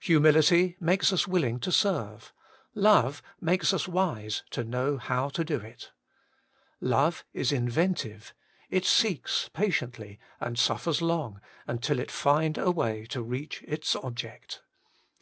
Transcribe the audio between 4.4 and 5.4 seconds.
to know how